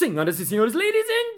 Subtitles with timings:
[0.00, 1.36] Senhoras e senhores, ladies and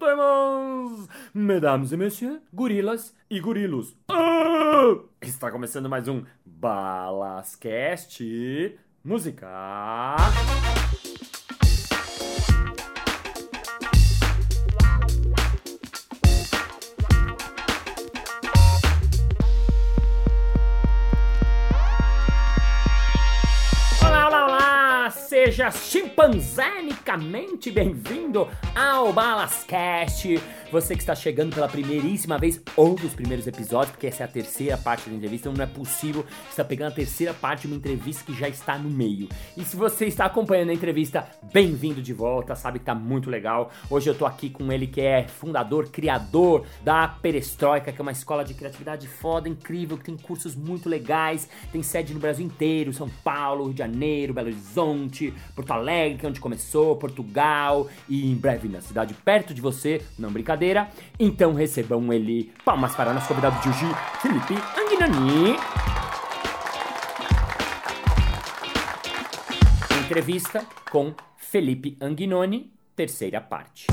[0.00, 3.94] gentlemen, mesdames e messieurs, gorilas e gorilos.
[4.08, 5.00] Ah!
[5.20, 8.24] Está começando mais um Balascast
[9.04, 10.16] Música.
[25.54, 30.42] Seja chimpanzanicamente bem-vindo ao Balascast.
[30.74, 34.28] Você que está chegando pela primeiríssima vez, ou dos primeiros episódios, porque essa é a
[34.28, 37.76] terceira parte da entrevista, então não é possível estar pegando a terceira parte de uma
[37.76, 39.28] entrevista que já está no meio.
[39.56, 43.70] E se você está acompanhando a entrevista, bem-vindo de volta, sabe que tá muito legal.
[43.88, 48.10] Hoje eu tô aqui com ele que é fundador, criador da Perestroika, que é uma
[48.10, 52.92] escola de criatividade foda, incrível, que tem cursos muito legais, tem sede no Brasil inteiro,
[52.92, 58.28] São Paulo, Rio de Janeiro, Belo Horizonte, Porto Alegre, que é onde começou, Portugal e
[58.28, 60.63] em breve na cidade perto de você, não brincadeira.
[61.18, 62.52] Então recebam ele.
[62.64, 63.86] Palmas para nosso convidado de hoje,
[64.20, 65.56] Felipe Anguinani.
[70.04, 73.86] Entrevista com Felipe Anguinoni, terceira parte.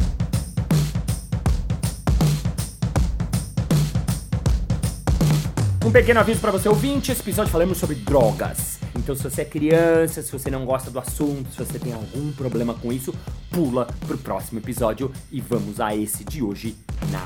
[5.86, 8.81] Um pequeno aviso para você ouvinte, esse episódio falamos sobre drogas.
[8.96, 12.32] Então se você é criança, se você não gosta do assunto, se você tem algum
[12.34, 13.14] problema com isso,
[13.50, 16.76] pula pro próximo episódio e vamos a esse de hoje
[17.12, 17.22] na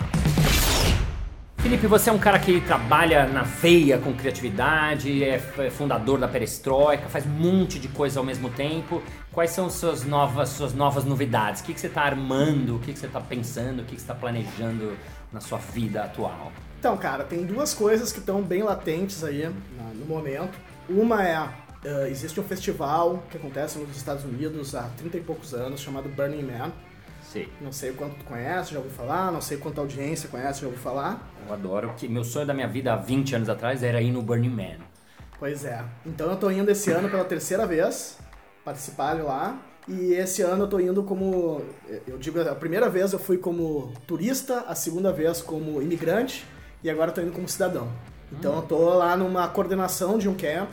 [1.57, 6.27] Felipe, você é um cara que trabalha na veia com criatividade, é f- fundador da
[6.27, 9.01] Perestroika, faz um monte de coisa ao mesmo tempo.
[9.31, 11.61] Quais são suas novas, suas novas novidades?
[11.61, 12.75] O que, que você está armando?
[12.75, 13.79] O que, que você está pensando?
[13.79, 14.95] O que, que você está planejando
[15.33, 16.51] na sua vida atual?
[16.79, 20.55] Então, cara, tem duas coisas que estão bem latentes aí na- no momento.
[20.87, 21.49] Uma é,
[21.83, 26.07] eh, existe um festival que acontece nos Estados Unidos há 30 e poucos anos, chamado
[26.09, 26.71] Burning Man.
[27.23, 27.49] Sei.
[27.59, 30.67] Não sei o quanto tu conhece, já ouviu falar, não sei quanta audiência conhece, já
[30.67, 31.27] ouviu falar.
[31.47, 31.93] Eu adoro.
[31.97, 34.77] Que meu sonho da minha vida há 20 anos atrás era ir no Burning Man.
[35.39, 35.83] Pois é.
[36.05, 38.17] Então eu tô indo esse ano pela terceira vez
[38.63, 39.59] participar de lá.
[39.87, 41.61] E esse ano eu tô indo como.
[42.07, 46.45] Eu digo, a primeira vez eu fui como turista, a segunda vez como imigrante
[46.83, 47.87] e agora eu tô indo como cidadão.
[48.39, 50.69] Então eu tô lá numa coordenação de um camp,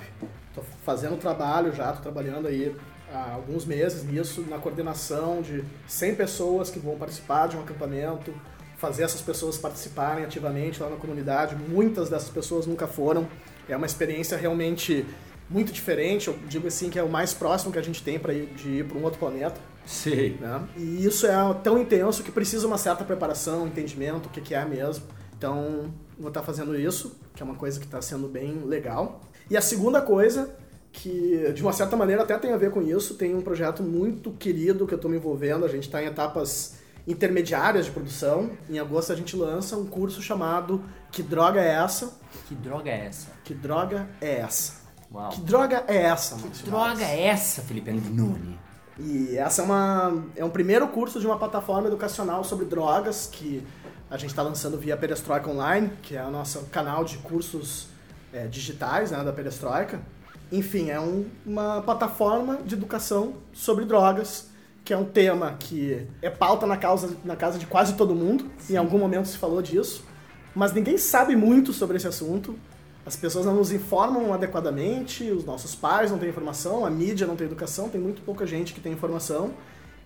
[0.55, 2.75] tô fazendo trabalho já, tô trabalhando aí
[3.13, 8.33] há alguns meses nisso, na coordenação de 100 pessoas que vão participar de um acampamento,
[8.77, 11.55] fazer essas pessoas participarem ativamente lá na comunidade.
[11.55, 13.29] Muitas dessas pessoas nunca foram.
[13.69, 15.07] É uma experiência realmente
[15.49, 16.29] muito diferente.
[16.29, 18.79] Eu digo assim que é o mais próximo que a gente tem para ir, de
[18.79, 19.61] ir para um outro planeta.
[19.87, 20.37] Sei.
[20.41, 20.63] Né?
[20.77, 24.65] E isso é tão intenso que precisa uma certa preparação, entendimento, o que, que é
[24.65, 25.05] mesmo.
[25.43, 29.23] Então, vou estar fazendo isso, que é uma coisa que está sendo bem legal.
[29.51, 30.55] E a segunda coisa,
[30.93, 34.31] que de uma certa maneira até tem a ver com isso, tem um projeto muito
[34.31, 35.65] querido que eu estou me envolvendo.
[35.65, 36.77] A gente está em etapas
[37.09, 38.53] intermediárias de produção.
[38.71, 40.81] Em agosto a gente lança um curso chamado
[41.11, 42.13] Que Droga é Essa?
[42.47, 43.27] Que droga é essa?
[43.43, 44.75] Que Droga é Essa?
[45.13, 45.29] Uau.
[45.31, 48.59] Que droga é essa, Que Márcio droga é essa, Felipe Angnoni?
[48.99, 53.67] E essa é uma é um primeiro curso de uma plataforma educacional sobre drogas que
[54.13, 57.87] a gente está lançando via Perestroika Online, que é o nosso canal de cursos
[58.31, 60.01] é, digitais né, da Perestroika.
[60.51, 64.49] Enfim, é um- uma plataforma de educação sobre drogas,
[64.85, 68.51] que é um tema que é pauta na, causa, na casa de quase todo mundo.
[68.69, 70.05] Em algum momento se falou disso,
[70.55, 72.55] mas ninguém sabe muito sobre esse assunto.
[73.07, 77.35] As pessoas não nos informam adequadamente, os nossos pais não têm informação, a mídia não
[77.35, 79.53] tem educação, tem muito pouca gente que tem informação.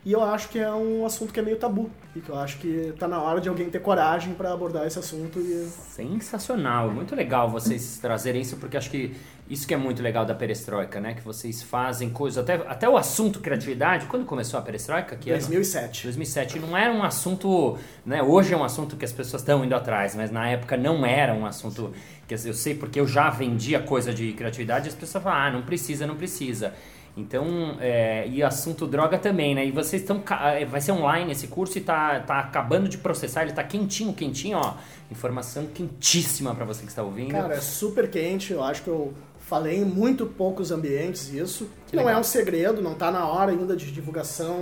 [0.06, 1.90] E eu acho que é um assunto que é meio tabu.
[2.14, 4.96] E que eu acho que tá na hora de alguém ter coragem para abordar esse
[4.96, 9.16] assunto e Sensacional, muito legal vocês trazerem isso, porque acho que
[9.50, 11.14] isso que é muito legal da perestroika, né?
[11.14, 15.16] Que vocês fazem coisas, até, até o assunto criatividade, quando começou a perestroika?
[15.16, 15.40] Que ano?
[15.40, 16.04] 2007.
[16.04, 18.22] 2007 não era um assunto, né?
[18.22, 21.34] Hoje é um assunto que as pessoas estão indo atrás, mas na época não era
[21.34, 21.92] um assunto
[22.28, 25.50] que eu sei porque eu já vendia coisa de criatividade e as pessoas falam, ah,
[25.50, 26.74] não precisa, não precisa.
[27.16, 29.64] Então, é, e assunto droga também, né?
[29.64, 33.42] E vocês estão, é, vai ser online esse curso e tá, tá acabando de processar,
[33.42, 34.74] ele tá quentinho, quentinho, ó.
[35.10, 37.30] Informação quentíssima para você que está ouvindo.
[37.30, 41.70] Cara, é super quente, eu acho que eu falei em muito poucos ambientes isso.
[41.86, 42.18] Que não legal.
[42.18, 44.58] é um segredo, não tá na hora ainda de divulgação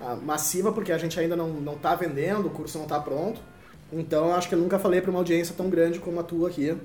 [0.00, 3.40] ah, massiva, porque a gente ainda não, não tá vendendo, o curso não tá pronto.
[3.92, 6.48] Então eu acho que eu nunca falei para uma audiência tão grande como a tua
[6.48, 6.76] aqui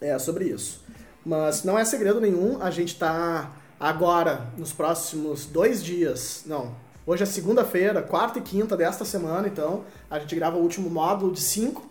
[0.00, 0.84] é, sobre isso.
[1.24, 6.74] Mas não é segredo nenhum, a gente tá agora, nos próximos dois dias, não,
[7.08, 11.32] Hoje é segunda-feira, quarta e quinta desta semana, então a gente grava o último módulo
[11.32, 11.90] de 5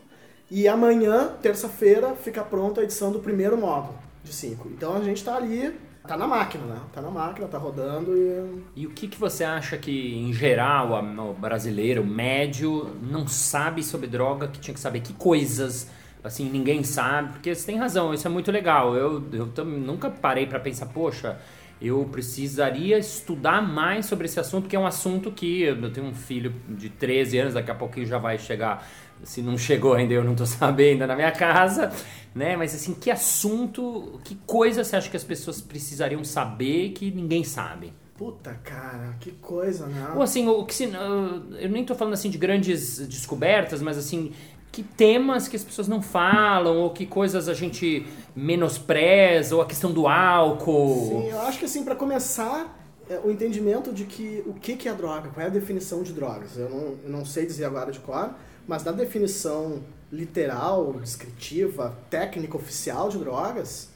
[0.51, 4.69] e amanhã, terça-feira, fica pronta a edição do primeiro módulo de 5.
[4.69, 5.74] Então a gente tá ali,
[6.07, 6.80] tá na máquina, né?
[6.94, 8.81] Tá na máquina, tá rodando e.
[8.81, 14.06] E o que, que você acha que, em geral, o brasileiro médio não sabe sobre
[14.06, 15.88] droga, que tinha que saber que coisas
[16.24, 18.95] assim, ninguém sabe, porque você tem razão, isso é muito legal.
[18.95, 21.39] Eu, eu nunca parei para pensar, poxa,
[21.81, 26.13] eu precisaria estudar mais sobre esse assunto, porque é um assunto que eu tenho um
[26.13, 28.88] filho de 13 anos, daqui a pouquinho já vai chegar,
[29.24, 31.91] se não chegou ainda, eu não estou sabendo na minha casa,
[32.33, 32.56] né?
[32.57, 37.44] Mas assim, que assunto, que coisa você acha que as pessoas precisariam saber que ninguém
[37.44, 37.94] sabe?
[38.18, 40.13] Puta, cara, que coisa, né?
[40.15, 44.31] Ou assim, o que se, eu nem estou falando assim de grandes descobertas, mas assim,
[44.77, 49.65] que temas que as pessoas não falam, ou que coisas a gente menospreza, ou a
[49.65, 51.24] questão do álcool.
[51.24, 52.79] Sim, eu acho que assim, para começar,
[53.09, 56.13] é, o entendimento de que o que, que é droga, qual é a definição de
[56.13, 56.57] drogas.
[56.57, 58.35] Eu não, eu não sei dizer agora de cor,
[58.68, 59.81] mas na definição
[60.12, 63.89] literal, descritiva, técnica oficial de drogas,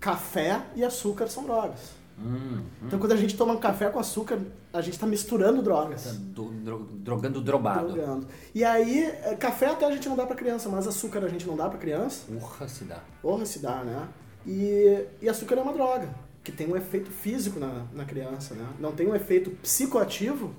[0.00, 1.90] café e açúcar são drogas.
[2.18, 4.38] Hum, então, quando a gente toma um café com açúcar,
[4.72, 6.04] a gente está misturando drogas.
[6.04, 7.92] Tá do, dro, drogando drobado.
[7.92, 8.26] Drogando.
[8.54, 11.46] E aí, é, café até a gente não dá para criança, mas açúcar a gente
[11.46, 12.24] não dá para criança.
[12.32, 13.00] Porra, se dá.
[13.20, 14.08] Porra, se dá, né?
[14.46, 16.08] E, e açúcar é uma droga,
[16.44, 18.66] que tem um efeito físico na, na criança, né?
[18.78, 20.54] Não tem um efeito psicoativo,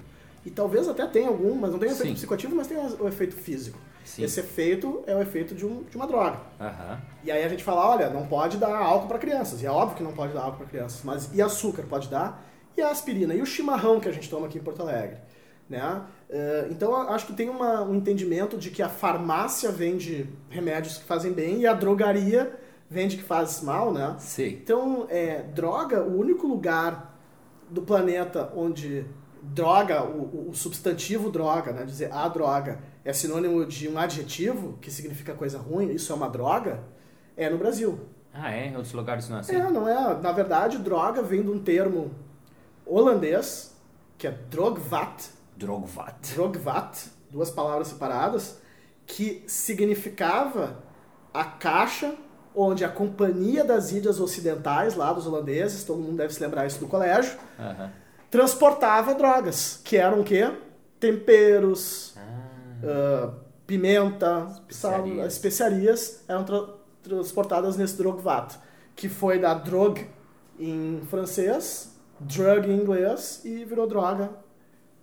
[0.45, 2.15] e talvez até tenha algum, mas não tem um efeito Sim.
[2.15, 3.79] psicoativo, mas tem o um efeito físico.
[4.03, 4.23] Sim.
[4.23, 6.39] Esse efeito é o efeito de, um, de uma droga.
[6.59, 6.97] Uhum.
[7.23, 9.61] E aí a gente fala, olha, não pode dar álcool para crianças.
[9.61, 11.01] E é óbvio que não pode dar álcool para crianças.
[11.03, 12.44] Mas e açúcar pode dar?
[12.75, 13.33] E a aspirina?
[13.33, 15.17] E o chimarrão que a gente toma aqui em Porto Alegre?
[15.69, 16.01] Né?
[16.29, 21.06] Uh, então acho que tem uma, um entendimento de que a farmácia vende remédios que
[21.06, 22.59] fazem bem e a drogaria
[22.89, 24.15] vende que faz mal, né?
[24.19, 24.59] Sim.
[24.61, 27.17] Então, é, droga, o único lugar
[27.69, 29.06] do planeta onde
[29.44, 31.84] droga, o, o substantivo droga, né?
[31.84, 36.30] Dizer a droga é sinônimo de um adjetivo que significa coisa ruim, isso é uma
[36.30, 36.84] droga,
[37.36, 38.00] é no Brasil.
[38.34, 38.68] Ah, é?
[38.68, 39.56] Em outros lugares não é assim?
[39.56, 40.19] É, não é.
[40.19, 42.12] Na verdade, droga vem de um termo
[42.86, 43.75] holandês,
[44.18, 45.30] que é drogvat.
[45.56, 46.34] Drogvat.
[46.34, 48.60] Drogvat, duas palavras separadas,
[49.06, 50.81] que significava
[51.34, 52.16] a caixa
[52.56, 56.80] onde a Companhia das Ilhas Ocidentais, lá dos holandeses, todo mundo deve se lembrar isso
[56.80, 57.38] do colégio,
[58.33, 60.51] transportava drogas, que eram o quê?
[61.00, 62.15] Temperos,
[62.81, 63.31] uh,
[63.68, 66.65] pimenta, especiarias, sal, especiarias eram tra
[67.03, 68.57] transportadas nesse drogvat,
[68.95, 70.09] que foi da drog
[70.57, 74.31] em francês, drug em inglês e virou droga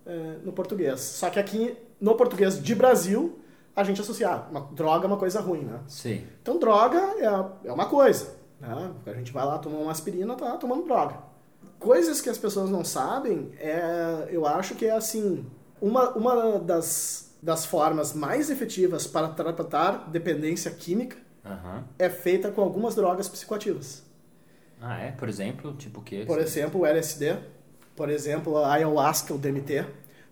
[0.05, 0.99] uh, no português.
[0.99, 3.39] Só que aqui no português de Brasil
[3.73, 5.79] a gente associa uma droga é uma coisa ruim, né?
[5.87, 6.27] Sim.
[6.41, 8.91] Então droga é, é uma coisa, né?
[9.05, 11.30] A gente vai lá tomar uma aspirina, tá tomando droga.
[11.81, 15.45] Coisas que as pessoas não sabem, é, eu acho que é assim,
[15.81, 21.83] uma, uma das das formas mais efetivas para tratar dependência química uhum.
[21.97, 24.03] é feita com algumas drogas psicoativas.
[24.79, 25.11] Ah, é?
[25.11, 26.23] Por exemplo, tipo o quê?
[26.25, 27.37] Por exemplo, o LSD,
[27.95, 29.85] por exemplo, a ayahuasca, o DMT,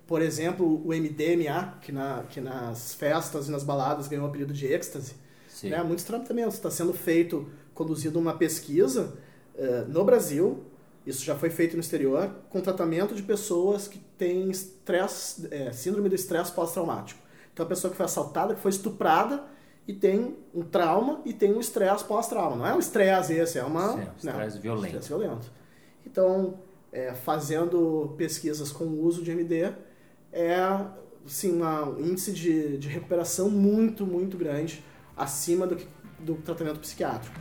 [0.06, 4.54] por exemplo, o MDMA, que, na, que nas festas e nas baladas ganhou o apelido
[4.54, 5.14] de êxtase.
[5.48, 5.70] Sim.
[5.70, 5.82] Né?
[5.84, 6.56] Muitos tratamentos.
[6.56, 9.14] Está sendo feito, conduzido uma pesquisa
[9.56, 10.64] uh, no Brasil
[11.10, 16.08] isso já foi feito no exterior com tratamento de pessoas que têm estresse, é, síndrome
[16.08, 17.20] do estresse pós-traumático.
[17.52, 19.44] Então, a pessoa que foi assaltada, que foi estuprada
[19.88, 22.56] e tem um trauma e tem um estresse pós-trauma.
[22.56, 23.94] Não é um estresse esse, é uma...
[23.94, 24.86] Sim, um estresse violento.
[24.86, 25.52] Estresse violento.
[26.06, 26.60] Então,
[26.92, 29.74] é, fazendo pesquisas com o uso de MD,
[30.32, 30.56] é
[31.26, 34.84] assim, um índice de, de recuperação muito, muito grande
[35.18, 35.76] acima do,
[36.20, 37.36] do tratamento psiquiátrico.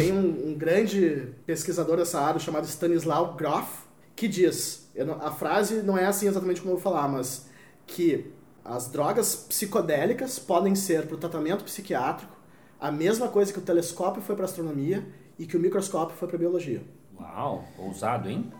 [0.00, 3.84] Tem um, um, grande pesquisador dessa área chamado Stanislaw Grof,
[4.16, 7.46] que diz, não, a frase não é assim exatamente como eu vou falar, mas
[7.86, 8.32] que
[8.64, 12.32] as drogas psicodélicas podem ser para o tratamento psiquiátrico
[12.80, 15.06] a mesma coisa que o telescópio foi para astronomia
[15.38, 16.82] e que o microscópio foi para biologia.
[17.18, 18.50] Uau, ousado, hein?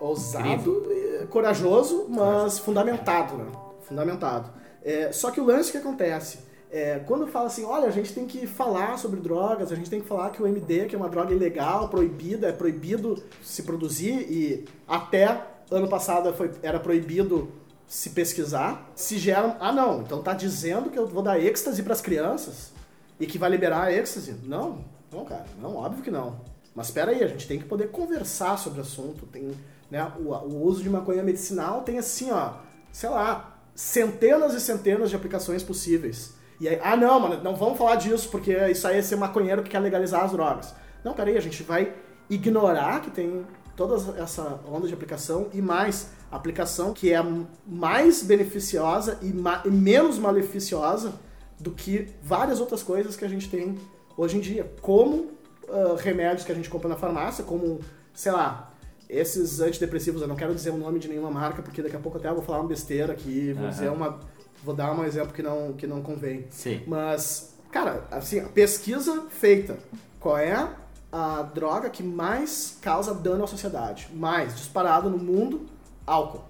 [0.00, 3.52] Ousado, e corajoso, mas fundamentado, né?
[3.82, 4.50] Fundamentado.
[4.82, 6.38] É, só que o lance que acontece
[6.76, 9.98] é, quando fala assim, olha, a gente tem que falar sobre drogas, a gente tem
[9.98, 14.30] que falar que o MD, que é uma droga ilegal, proibida, é proibido se produzir
[14.30, 17.50] e até ano passado foi, era proibido
[17.88, 21.94] se pesquisar, se geram, ah não, então tá dizendo que eu vou dar êxtase para
[21.94, 22.72] as crianças
[23.18, 24.34] e que vai liberar êxtase?
[24.42, 26.40] Não, não, cara, não, óbvio que não.
[26.74, 29.50] Mas espera aí, a gente tem que poder conversar sobre o assunto, tem,
[29.90, 32.56] né, o, o uso de maconha medicinal tem assim, ó,
[32.92, 36.36] sei lá, centenas e centenas de aplicações possíveis.
[36.58, 39.62] E aí, ah não, mano, não vamos falar disso, porque isso aí é ser maconheiro
[39.62, 40.74] que quer legalizar as drogas.
[41.04, 41.92] Não, peraí, a gente vai
[42.28, 43.44] ignorar que tem
[43.76, 47.22] toda essa onda de aplicação e mais aplicação que é
[47.66, 51.12] mais beneficiosa e, ma e menos maleficiosa
[51.60, 53.78] do que várias outras coisas que a gente tem
[54.16, 55.30] hoje em dia, como
[55.68, 57.80] uh, remédios que a gente compra na farmácia, como,
[58.14, 58.72] sei lá,
[59.08, 62.18] esses antidepressivos, eu não quero dizer o nome de nenhuma marca, porque daqui a pouco
[62.18, 63.70] até eu vou falar uma besteira aqui, vou uhum.
[63.70, 64.18] dizer uma.
[64.66, 66.44] Vou dar um exemplo que não, que não convém.
[66.50, 66.82] Sim.
[66.88, 69.78] Mas, cara, assim, a pesquisa feita.
[70.18, 70.68] Qual é
[71.12, 74.08] a droga que mais causa dano à sociedade?
[74.12, 75.66] Mais, disparado no mundo,
[76.04, 76.42] álcool.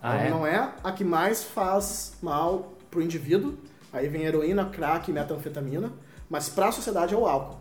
[0.00, 0.30] Ah, então, é?
[0.30, 3.54] não é a que mais faz mal pro indivíduo.
[3.92, 5.92] Aí vem heroína, crack metanfetamina.
[6.30, 7.58] Mas para a sociedade é o álcool.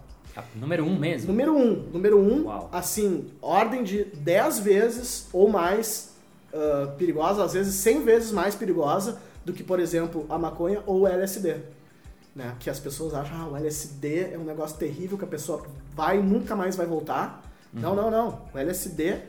[0.53, 1.29] Número um mesmo?
[1.29, 1.89] Número um.
[1.91, 2.69] Número um, Uau.
[2.71, 6.13] assim, ordem de 10 vezes ou mais
[6.53, 11.01] uh, perigosa, às vezes 100 vezes mais perigosa do que, por exemplo, a maconha ou
[11.01, 11.57] o LSD.
[12.35, 12.55] Né?
[12.59, 16.19] Que as pessoas acham, ah, o LSD é um negócio terrível que a pessoa vai
[16.19, 17.43] e nunca mais vai voltar.
[17.73, 17.81] Uhum.
[17.81, 18.41] Não, não, não.
[18.53, 19.19] O LSD,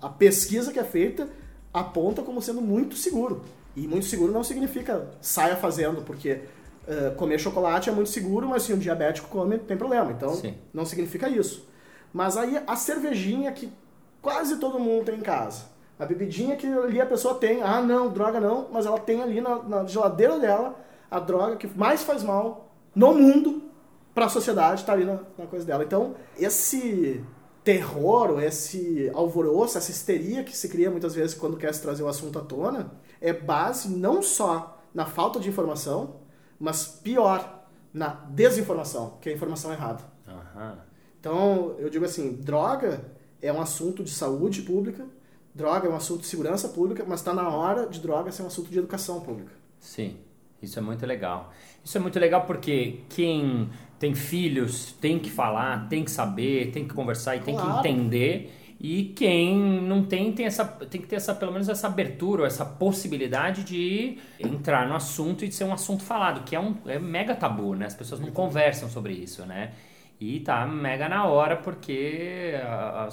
[0.00, 1.28] a pesquisa que é feita
[1.72, 3.42] aponta como sendo muito seguro.
[3.76, 6.40] E muito seguro não significa saia fazendo, porque
[6.86, 10.10] uh, comer chocolate é muito seguro, mas se um diabético come, tem problema.
[10.10, 10.54] Então, Sim.
[10.74, 11.68] não significa isso.
[12.12, 13.72] Mas aí a cervejinha que
[14.20, 15.69] quase todo mundo tem em casa.
[16.00, 19.38] A bebidinha que ali a pessoa tem, ah não, droga não, mas ela tem ali
[19.38, 20.74] na, na geladeira dela
[21.10, 23.64] a droga que mais faz mal no mundo
[24.14, 25.84] para a sociedade, tá ali na, na coisa dela.
[25.84, 27.22] Então, esse
[27.62, 32.08] terror, esse alvoroço, essa histeria que se cria muitas vezes quando quer se trazer o
[32.08, 36.16] assunto à tona, é base não só na falta de informação,
[36.58, 40.02] mas pior, na desinformação, que é a informação errada.
[40.26, 40.76] Uhum.
[41.20, 43.04] Então, eu digo assim, droga
[43.42, 45.06] é um assunto de saúde pública,
[45.54, 48.46] droga é um assunto de segurança pública, mas está na hora de droga ser um
[48.46, 49.52] assunto de educação pública.
[49.78, 50.16] Sim,
[50.62, 51.52] isso é muito legal.
[51.84, 56.86] Isso é muito legal porque quem tem filhos tem que falar, tem que saber, tem
[56.86, 57.58] que conversar e claro.
[57.58, 58.56] tem que entender.
[58.82, 62.64] E quem não tem, tem, essa, tem que ter essa, pelo menos essa abertura, essa
[62.64, 66.98] possibilidade de entrar no assunto e de ser um assunto falado, que é um é
[66.98, 67.84] mega tabu, né?
[67.84, 69.72] As pessoas não conversam sobre isso, né?
[70.20, 72.52] E tá mega na hora, porque.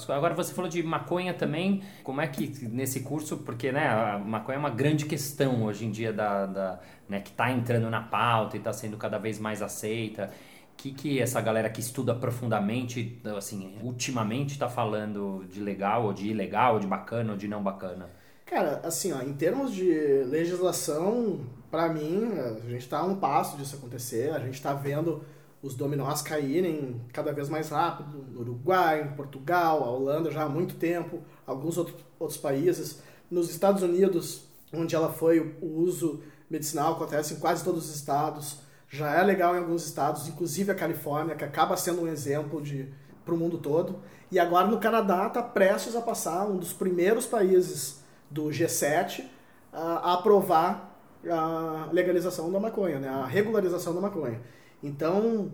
[0.10, 1.82] Agora você falou de maconha também.
[2.04, 5.92] Como é que nesse curso, porque né, a maconha é uma grande questão hoje em
[5.92, 9.62] dia da, da né, que tá entrando na pauta e tá sendo cada vez mais
[9.62, 10.30] aceita
[10.78, 16.28] que, que essa galera que estuda profundamente, assim, ultimamente está falando de legal, ou de
[16.28, 18.08] ilegal, ou de bacana, ou de não bacana?
[18.46, 19.92] Cara, assim, ó, em termos de
[20.26, 25.24] legislação, para mim, a gente está a um passo disso acontecer, a gente está vendo
[25.62, 30.50] os dominós caírem cada vez mais rápido, no Uruguai, em Portugal, a Holanda já há
[30.50, 33.02] muito tempo, alguns outros, outros países.
[33.30, 38.68] Nos Estados Unidos, onde ela foi, o uso medicinal acontece em quase todos os estados
[38.90, 42.88] já é legal em alguns estados, inclusive a Califórnia, que acaba sendo um exemplo de
[43.26, 44.00] para o mundo todo.
[44.32, 49.26] E agora no Canadá está prestes a passar um dos primeiros países do G7
[49.74, 50.98] a, aprovar
[51.30, 53.10] a legalização da maconha, né?
[53.10, 54.40] a regularização da maconha.
[54.82, 55.52] Então,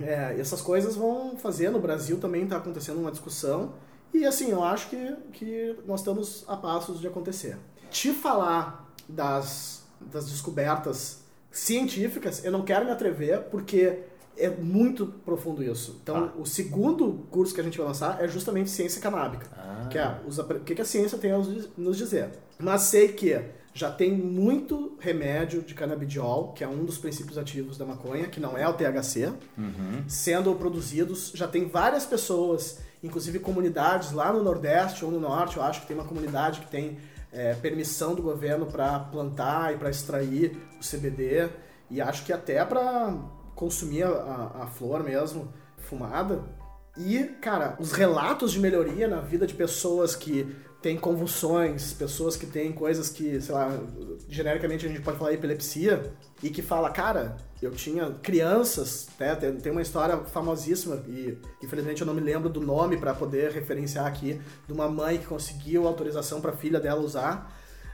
[0.00, 1.70] é, essas coisas vão fazer.
[1.70, 3.74] No Brasil também está acontecendo uma discussão.
[4.12, 7.56] E assim, eu acho que, que nós estamos a passos de acontecer.
[7.90, 14.04] Te falar das, das descobertas científicas, eu não quero me atrever porque
[14.36, 15.98] é muito profundo isso.
[16.02, 16.40] Então, ah.
[16.40, 19.88] o segundo curso que a gente vai lançar é justamente ciência canábica, ah.
[19.88, 21.38] que é os, o que a ciência tem a
[21.76, 22.30] nos dizer.
[22.58, 23.40] Mas sei que
[23.74, 28.38] já tem muito remédio de canabidiol, que é um dos princípios ativos da maconha, que
[28.38, 30.04] não é o THC, uhum.
[30.06, 31.32] sendo produzidos.
[31.34, 35.88] Já tem várias pessoas, inclusive comunidades lá no Nordeste ou no Norte, eu acho que
[35.88, 36.98] tem uma comunidade que tem
[37.32, 41.50] é, permissão do governo para plantar e para extrair o CBD
[41.90, 43.12] e acho que até para
[43.56, 46.44] consumir a, a, flor mesmo fumada.
[46.96, 50.54] E, cara, os relatos de melhoria na vida de pessoas que
[50.84, 53.74] têm convulsões, pessoas que têm coisas que, sei lá,
[54.28, 56.12] genericamente a gente pode falar epilepsia,
[56.42, 62.06] e que fala, cara, eu tinha crianças, né, tem uma história famosíssima, e infelizmente eu
[62.06, 66.42] não me lembro do nome para poder referenciar aqui, de uma mãe que conseguiu autorização
[66.42, 67.50] para a filha dela usar.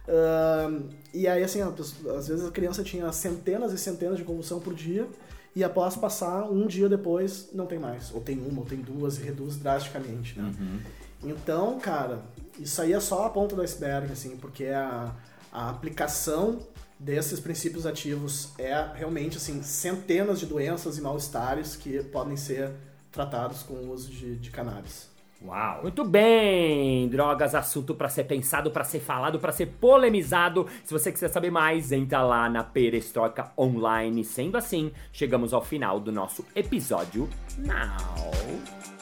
[0.09, 4.75] Uh, e aí, assim, às vezes a criança tinha centenas e centenas de convulsão por
[4.75, 5.06] dia,
[5.54, 8.12] e após passar um dia depois, não tem mais.
[8.12, 10.52] Ou tem uma, ou tem duas, e reduz drasticamente, né?
[10.59, 10.80] Uhum.
[11.23, 12.23] Então, cara,
[12.61, 15.14] isso aí é só a ponta do iceberg, assim, porque a,
[15.52, 16.59] a aplicação
[16.99, 22.73] desses princípios ativos é realmente assim centenas de doenças e mal-estares que podem ser
[23.11, 25.09] tratados com o uso de, de cannabis.
[25.43, 25.83] Uau!
[25.83, 27.09] Muito bem!
[27.09, 30.67] Drogas, assunto para ser pensado, para ser falado, para ser polemizado.
[30.85, 34.23] Se você quiser saber mais, entra lá na Perestroika Online.
[34.23, 37.26] Sendo assim, chegamos ao final do nosso episódio
[37.57, 39.00] Now.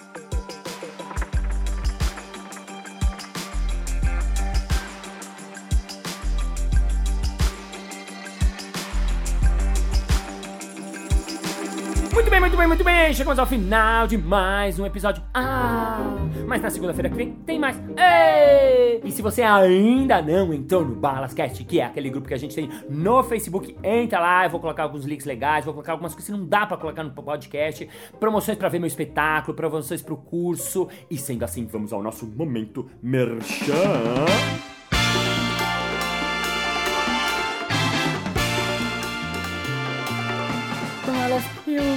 [12.59, 13.15] Bem, muito bem.
[13.15, 15.23] Chegamos ao final de mais um episódio.
[15.33, 16.01] Ah,
[16.45, 17.81] mas na segunda-feira que vem tem mais.
[17.97, 19.01] Ei!
[19.05, 22.57] E se você ainda não entrou no Balascast, que é aquele grupo que a gente
[22.57, 24.45] tem no Facebook, entra lá.
[24.45, 27.05] Eu vou colocar alguns links legais, vou colocar algumas coisas que não dá para colocar
[27.05, 27.89] no podcast,
[28.19, 30.89] promoções para ver meu espetáculo, promoções pro curso.
[31.09, 33.75] E sendo assim, vamos ao nosso momento merchan.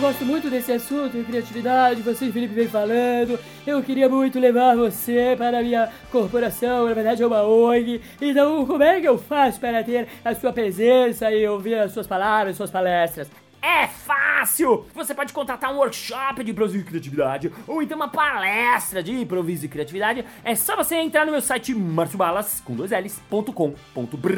[0.02, 3.40] Gosto muito desse assunto, criatividade, você e Felipe vem falando.
[3.68, 8.02] Eu queria muito levar você para a minha corporação, na verdade é uma ONG.
[8.20, 12.08] Então, como é que eu faço para ter a sua presença e ouvir as suas
[12.08, 13.30] palavras, suas palestras?
[13.62, 14.88] É fácil!
[14.96, 19.66] Você pode contratar um workshop de improviso e criatividade ou então uma palestra de improviso
[19.66, 20.26] e criatividade.
[20.44, 24.32] É só você entrar no meu site marciobalas com dois L's.com.br.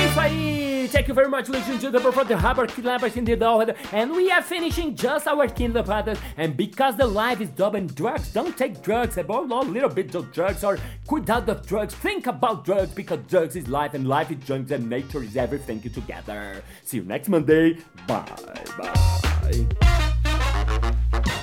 [0.00, 0.67] É isso aí!
[0.88, 3.66] Thank you very much, ladies and gentlemen, for the Harbor Kidnappers in the door.
[3.92, 6.18] And we are finishing just our Kindle Brothers.
[6.38, 9.18] And because the life is double drugs, don't take drugs.
[9.18, 10.78] About a little bit of drugs or
[11.10, 11.94] without of drugs.
[11.94, 15.80] Think about drugs because drugs is life and life is drugs and nature is everything
[15.82, 16.62] together.
[16.84, 17.76] See you next Monday.
[18.06, 18.24] Bye,
[18.78, 19.66] bye.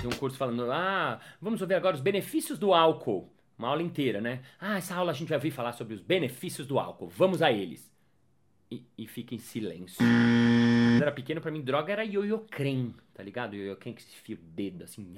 [0.02, 3.32] Tem um curso falando, ah, vamos ver agora os benefícios do álcool.
[3.60, 4.40] Uma aula inteira, né?
[4.60, 7.10] Ah, essa aula a gente vai ouvir falar sobre os benefícios do álcool.
[7.16, 7.95] Vamos a eles
[8.72, 9.98] e, e fica em silêncio.
[9.98, 13.56] Quando era pequeno, pra mim, droga era ioiô creme, tá ligado?
[13.56, 15.16] Ioiô creme que se fia o dedo assim.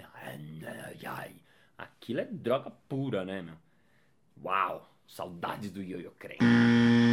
[1.78, 3.56] Aquilo é droga pura, né, meu?
[4.44, 4.94] Uau!
[5.08, 7.07] Saudades do ioiô creme.